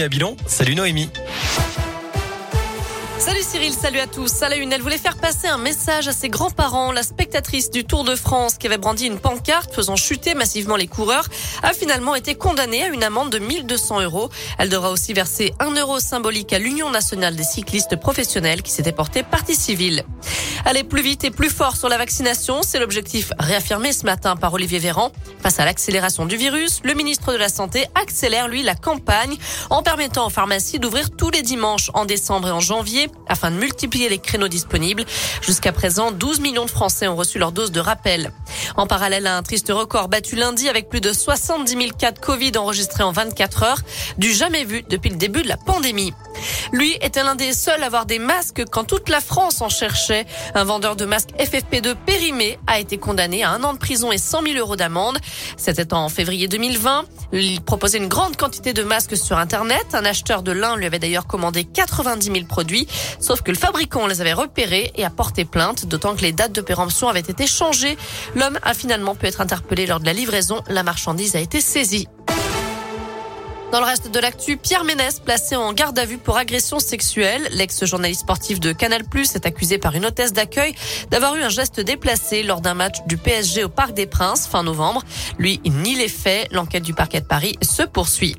À 0.00 0.06
Bilon, 0.06 0.36
salut 0.46 0.76
Noémie. 0.76 1.10
Salut 3.18 3.42
Cyril, 3.50 3.72
salut 3.72 3.98
à 3.98 4.06
tous. 4.06 4.42
À 4.42 4.50
la 4.50 4.56
une, 4.56 4.70
elle 4.74 4.82
voulait 4.82 4.98
faire 4.98 5.16
passer 5.16 5.48
un 5.48 5.56
message 5.56 6.06
à 6.06 6.12
ses 6.12 6.28
grands-parents. 6.28 6.92
La 6.92 7.02
spectatrice 7.02 7.70
du 7.70 7.82
Tour 7.82 8.04
de 8.04 8.14
France 8.14 8.58
qui 8.58 8.66
avait 8.66 8.76
brandi 8.76 9.06
une 9.06 9.18
pancarte 9.18 9.74
faisant 9.74 9.96
chuter 9.96 10.34
massivement 10.34 10.76
les 10.76 10.86
coureurs 10.86 11.26
a 11.62 11.72
finalement 11.72 12.14
été 12.14 12.34
condamnée 12.34 12.82
à 12.82 12.88
une 12.88 13.02
amende 13.02 13.30
de 13.30 13.38
1200 13.38 14.02
euros. 14.02 14.28
Elle 14.58 14.68
devra 14.68 14.90
aussi 14.90 15.14
verser 15.14 15.54
un 15.60 15.70
euro 15.70 15.98
symbolique 15.98 16.52
à 16.52 16.58
l'Union 16.58 16.90
nationale 16.90 17.36
des 17.36 17.42
cyclistes 17.42 17.96
professionnels 17.96 18.60
qui 18.60 18.70
s'était 18.70 18.92
portée 18.92 19.22
partie 19.22 19.54
civile. 19.54 20.04
Aller 20.66 20.84
plus 20.84 21.00
vite 21.00 21.24
et 21.24 21.30
plus 21.30 21.48
fort 21.48 21.76
sur 21.76 21.88
la 21.88 21.96
vaccination, 21.96 22.60
c'est 22.62 22.78
l'objectif 22.78 23.32
réaffirmé 23.38 23.92
ce 23.92 24.04
matin 24.04 24.36
par 24.36 24.52
Olivier 24.52 24.78
Véran. 24.78 25.10
Face 25.40 25.58
à 25.58 25.64
l'accélération 25.64 26.26
du 26.26 26.36
virus, 26.36 26.80
le 26.84 26.92
ministre 26.92 27.32
de 27.32 27.38
la 27.38 27.48
Santé 27.48 27.86
accélère, 27.94 28.48
lui, 28.48 28.62
la 28.62 28.74
campagne 28.74 29.36
en 29.70 29.82
permettant 29.82 30.26
aux 30.26 30.30
pharmacies 30.30 30.78
d'ouvrir 30.78 31.10
tous 31.16 31.30
les 31.30 31.40
dimanches 31.40 31.90
en 31.94 32.04
décembre 32.04 32.48
et 32.48 32.50
en 32.50 32.60
janvier 32.60 33.08
afin 33.28 33.37
de 33.46 33.56
multiplier 33.56 34.08
les 34.08 34.18
créneaux 34.18 34.48
disponibles. 34.48 35.04
Jusqu'à 35.42 35.72
présent, 35.72 36.10
12 36.10 36.40
millions 36.40 36.64
de 36.64 36.70
Français 36.70 37.08
ont 37.08 37.16
reçu 37.16 37.38
leur 37.38 37.52
dose 37.52 37.72
de 37.72 37.80
rappel. 37.80 38.32
En 38.76 38.86
parallèle 38.86 39.26
à 39.26 39.36
un 39.36 39.42
triste 39.42 39.70
record 39.70 40.08
battu 40.08 40.36
lundi 40.36 40.68
avec 40.68 40.88
plus 40.88 41.00
de 41.00 41.12
70 41.12 41.72
000 41.72 41.84
cas 41.96 42.12
de 42.12 42.18
Covid 42.18 42.52
enregistrés 42.56 43.04
en 43.04 43.12
24 43.12 43.62
heures, 43.62 43.80
du 44.18 44.32
jamais 44.32 44.64
vu 44.64 44.82
depuis 44.88 45.10
le 45.10 45.16
début 45.16 45.42
de 45.42 45.48
la 45.48 45.56
pandémie. 45.56 46.12
Lui 46.72 46.96
était 47.00 47.22
l'un 47.22 47.34
des 47.34 47.52
seuls 47.52 47.82
à 47.82 47.86
avoir 47.86 48.06
des 48.06 48.18
masques 48.18 48.62
quand 48.70 48.84
toute 48.84 49.08
la 49.08 49.20
France 49.20 49.60
en 49.60 49.68
cherchait. 49.68 50.26
Un 50.54 50.64
vendeur 50.64 50.96
de 50.96 51.04
masques 51.04 51.30
FFP2 51.38 51.94
périmé 52.06 52.58
a 52.66 52.78
été 52.78 52.98
condamné 52.98 53.44
à 53.44 53.50
un 53.50 53.62
an 53.64 53.72
de 53.72 53.78
prison 53.78 54.12
et 54.12 54.18
100 54.18 54.42
000 54.42 54.58
euros 54.58 54.76
d'amende. 54.76 55.18
C'était 55.56 55.92
en 55.94 56.08
février 56.08 56.48
2020. 56.48 57.04
Il 57.32 57.60
proposait 57.60 57.98
une 57.98 58.08
grande 58.08 58.36
quantité 58.36 58.72
de 58.72 58.82
masques 58.82 59.16
sur 59.16 59.38
Internet. 59.38 59.86
Un 59.92 60.04
acheteur 60.04 60.42
de 60.42 60.52
l'un 60.52 60.76
lui 60.76 60.86
avait 60.86 60.98
d'ailleurs 60.98 61.26
commandé 61.26 61.64
90 61.64 62.26
000 62.26 62.46
produits. 62.46 62.88
Sauf 63.20 63.42
que 63.42 63.50
le 63.50 63.58
fabricant 63.58 64.06
les 64.06 64.20
avait 64.20 64.32
repérés 64.32 64.92
et 64.94 65.04
a 65.04 65.10
porté 65.10 65.44
plainte, 65.44 65.86
d'autant 65.86 66.14
que 66.14 66.22
les 66.22 66.32
dates 66.32 66.52
de 66.52 66.60
péremption 66.60 67.08
avaient 67.08 67.20
été 67.20 67.46
changées. 67.46 67.96
L'homme 68.34 68.58
a 68.62 68.74
finalement 68.74 69.14
pu 69.14 69.26
être 69.26 69.40
interpellé 69.40 69.86
lors 69.86 70.00
de 70.00 70.06
la 70.06 70.12
livraison. 70.12 70.62
La 70.68 70.82
marchandise 70.82 71.36
a 71.36 71.40
été 71.40 71.60
saisie. 71.60 72.08
Dans 73.70 73.80
le 73.80 73.86
reste 73.86 74.10
de 74.10 74.18
l'actu, 74.18 74.56
Pierre 74.56 74.84
Ménès 74.84 75.20
placé 75.20 75.54
en 75.54 75.74
garde 75.74 75.98
à 75.98 76.06
vue 76.06 76.16
pour 76.16 76.38
agression 76.38 76.80
sexuelle. 76.80 77.48
L'ex-journaliste 77.50 78.22
sportif 78.22 78.60
de 78.60 78.72
Canal 78.72 79.02
est 79.12 79.46
accusé 79.46 79.76
par 79.76 79.94
une 79.94 80.06
hôtesse 80.06 80.32
d'accueil 80.32 80.74
d'avoir 81.10 81.36
eu 81.36 81.42
un 81.42 81.50
geste 81.50 81.78
déplacé 81.80 82.42
lors 82.42 82.62
d'un 82.62 82.72
match 82.72 82.96
du 83.06 83.18
PSG 83.18 83.64
au 83.64 83.68
Parc 83.68 83.92
des 83.92 84.06
Princes 84.06 84.46
fin 84.46 84.62
novembre. 84.62 85.02
Lui, 85.38 85.60
il 85.64 85.74
nie 85.74 85.96
les 85.96 86.08
faits. 86.08 86.48
L'enquête 86.50 86.82
du 86.82 86.94
parquet 86.94 87.20
de 87.20 87.26
Paris 87.26 87.56
se 87.60 87.82
poursuit. 87.82 88.36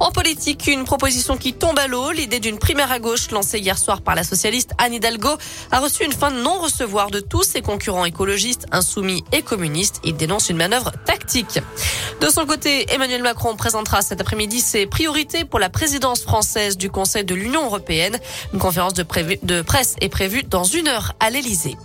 En 0.00 0.10
politique, 0.10 0.66
une 0.66 0.84
proposition 0.84 1.36
qui 1.36 1.52
tombe 1.52 1.78
à 1.78 1.86
l'eau. 1.86 2.10
L'idée 2.12 2.40
d'une 2.40 2.58
primaire 2.58 2.92
à 2.92 2.98
gauche 2.98 3.30
lancée 3.30 3.58
hier 3.58 3.78
soir 3.78 4.00
par 4.00 4.14
la 4.14 4.24
socialiste 4.24 4.70
Anne 4.78 4.94
Hidalgo 4.94 5.30
a 5.70 5.80
reçu 5.80 6.04
une 6.04 6.12
fin 6.12 6.30
de 6.30 6.40
non-recevoir 6.40 7.10
de 7.10 7.20
tous 7.20 7.42
ses 7.42 7.62
concurrents 7.62 8.04
écologistes, 8.04 8.66
insoumis 8.72 9.24
et 9.32 9.42
communistes. 9.42 10.00
Il 10.04 10.16
dénonce 10.16 10.48
une 10.48 10.56
manœuvre 10.56 10.92
tactique. 11.04 11.60
De 12.20 12.28
son 12.28 12.46
côté, 12.46 12.92
Emmanuel 12.92 13.22
Macron 13.22 13.56
présentera 13.56 14.02
cet 14.02 14.20
après-midi 14.20 14.60
ses 14.60 14.86
priorités 14.86 15.44
pour 15.44 15.58
la 15.58 15.68
présidence 15.68 16.22
française 16.22 16.76
du 16.76 16.90
Conseil 16.90 17.24
de 17.24 17.34
l'Union 17.34 17.64
européenne. 17.64 18.18
Une 18.52 18.58
conférence 18.58 18.94
de, 18.94 19.62
presse 19.62 19.96
est 20.00 20.08
prévue 20.08 20.42
dans 20.42 20.64
une 20.64 20.88
heure 20.88 21.14
à 21.20 21.30
l'Elysée. 21.30 21.76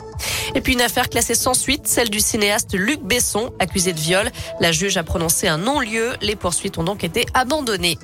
Et 0.55 0.61
puis 0.61 0.73
une 0.73 0.81
affaire 0.81 1.09
classée 1.09 1.35
sans 1.35 1.53
suite, 1.53 1.87
celle 1.87 2.09
du 2.09 2.19
cinéaste 2.19 2.73
Luc 2.73 3.01
Besson, 3.01 3.51
accusé 3.59 3.93
de 3.93 3.99
viol. 3.99 4.31
La 4.59 4.71
juge 4.71 4.97
a 4.97 5.03
prononcé 5.03 5.47
un 5.47 5.57
non-lieu. 5.57 6.13
Les 6.21 6.35
poursuites 6.35 6.77
ont 6.77 6.83
donc 6.83 7.03
été 7.03 7.25
abandonnées. 7.33 7.97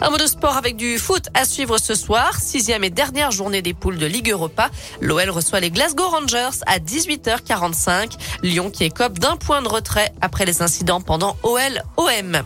Un 0.00 0.10
mot 0.10 0.16
de 0.16 0.26
sport 0.26 0.56
avec 0.56 0.76
du 0.76 0.98
foot 0.98 1.26
à 1.34 1.44
suivre 1.44 1.78
ce 1.78 1.94
soir. 1.94 2.38
Sixième 2.40 2.84
et 2.84 2.90
dernière 2.90 3.32
journée 3.32 3.62
des 3.62 3.74
poules 3.74 3.98
de 3.98 4.06
Ligue 4.06 4.30
Europa. 4.30 4.70
L'OL 5.00 5.30
reçoit 5.30 5.60
les 5.60 5.70
Glasgow 5.70 6.08
Rangers 6.08 6.60
à 6.66 6.78
18h45. 6.78 8.12
Lyon 8.42 8.70
qui 8.70 8.84
écope 8.84 9.18
d'un 9.18 9.36
point 9.36 9.60
de 9.60 9.68
retrait 9.68 10.12
après 10.20 10.44
les 10.44 10.62
incidents 10.62 11.00
pendant 11.00 11.36
OL-OM. 11.42 12.42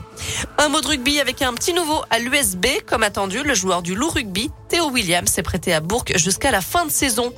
Un 0.58 0.68
mot 0.68 0.80
de 0.80 0.86
rugby 0.86 1.20
avec 1.20 1.42
un 1.42 1.52
petit 1.52 1.74
nouveau 1.74 2.00
à 2.10 2.18
l'USB. 2.18 2.66
Comme 2.86 3.02
attendu, 3.02 3.42
le 3.42 3.54
joueur 3.54 3.82
du 3.82 3.94
Loup 3.94 4.10
Rugby, 4.10 4.50
Théo 4.68 4.90
Williams, 4.90 5.28
s'est 5.28 5.42
prêté 5.42 5.74
à 5.74 5.80
Bourg 5.80 6.04
jusqu'à 6.14 6.50
la 6.50 6.60
fin 6.60 6.86
de 6.86 6.90
saison. 6.90 7.34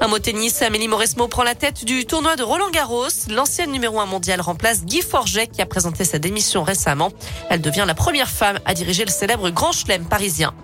Un 0.00 0.08
mot 0.08 0.18
tennis, 0.18 0.62
Amélie 0.62 0.88
Mauresmo 0.88 1.28
prend 1.28 1.42
la 1.42 1.54
tête 1.54 1.84
du 1.84 2.06
tournoi 2.06 2.36
de 2.36 2.42
Roland 2.42 2.70
Garros. 2.70 3.08
L'ancienne 3.28 3.70
numéro 3.70 4.00
un 4.00 4.06
mondial 4.06 4.40
remplace 4.40 4.84
Guy 4.84 5.02
Forget 5.02 5.48
qui 5.48 5.60
a 5.60 5.66
présenté 5.66 6.04
sa 6.04 6.18
démission 6.18 6.62
récemment. 6.62 7.10
Elle 7.50 7.60
devient 7.60 7.84
la 7.86 7.94
première 7.94 8.30
femme 8.30 8.58
à 8.64 8.74
diriger 8.74 9.04
le 9.04 9.10
célèbre 9.18 9.50
Grand 9.50 9.72
Chelem 9.72 10.04
parisien. 10.04 10.54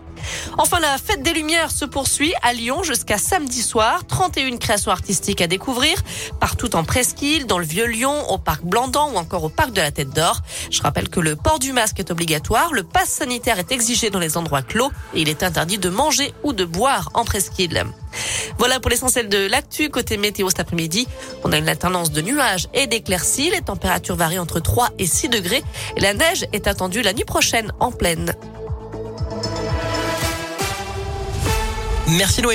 Enfin, 0.59 0.79
la 0.79 0.97
fête 0.97 1.23
des 1.23 1.33
Lumières 1.33 1.73
se 1.73 1.85
poursuit 1.85 2.33
à 2.43 2.53
Lyon 2.53 2.85
jusqu'à 2.85 3.19
samedi 3.19 3.61
soir. 3.61 4.07
31 4.07 4.57
créations 4.59 4.93
artistiques 4.93 5.41
à 5.41 5.49
découvrir 5.49 6.03
partout 6.41 6.77
en 6.77 6.85
presqu'île, 6.85 7.47
dans 7.47 7.59
le 7.59 7.65
Vieux-Lyon, 7.65 8.31
au 8.31 8.39
parc 8.39 8.63
Blandan 8.63 9.11
ou 9.13 9.17
encore 9.17 9.45
au 9.45 9.49
parc 9.49 9.73
de 9.73 9.81
la 9.81 9.91
Tête 9.91 10.11
d'Or. 10.11 10.41
Je 10.71 10.81
rappelle 10.83 11.09
que 11.09 11.21
le 11.21 11.35
port 11.35 11.59
du 11.59 11.73
masque 11.73 11.99
est 11.99 12.13
obligatoire, 12.13 12.73
le 12.73 12.85
pass 12.85 13.09
sanitaire 13.09 13.59
est 13.59 13.73
exigé 13.73 14.11
dans 14.11 14.21
les 14.21 14.37
endroits 14.37 14.63
clos 14.63 14.91
et 15.15 15.23
il 15.23 15.29
est 15.29 15.43
interdit 15.43 15.79
de 15.79 15.89
manger 15.89 16.33
ou 16.45 16.53
de 16.53 16.65
boire 16.65 17.11
en 17.15 17.25
presqu'île. 17.25 17.85
Voilà 18.59 18.81
pour 18.81 18.91
l'essentiel 18.91 19.29
de 19.29 19.47
l'actu. 19.47 19.91
Côté 19.91 20.17
météo 20.17 20.49
cet 20.49 20.61
après-midi, 20.61 21.07
on 21.45 21.53
a 21.53 21.59
une 21.59 21.69
alternance 21.69 22.11
de 22.11 22.21
nuages 22.21 22.69
et 22.75 22.87
d'éclaircies. 22.87 23.51
Les 23.51 23.61
températures 23.61 24.17
varient 24.17 24.39
entre 24.39 24.61
3 24.61 24.91
et 24.99 25.07
6 25.07 25.29
degrés 25.29 25.63
et 25.97 26.01
la 26.01 26.15
neige 26.15 26.47
est 26.53 26.67
attendue 26.67 27.03
la 27.03 27.13
nuit 27.13 27.25
prochaine 27.25 27.73
en 27.81 27.91
pleine. 27.91 28.35
Merci 32.09 32.43
Noémie. 32.43 32.53